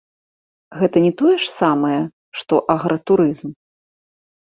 Гэта 0.79 0.97
не 1.05 1.11
тое 1.19 1.35
ж 1.45 1.51
самае, 1.61 2.01
што 2.43 2.53
агратурызм? 2.79 3.49